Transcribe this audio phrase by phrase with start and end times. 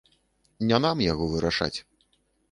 [0.69, 1.75] Не нам яго вырашаць.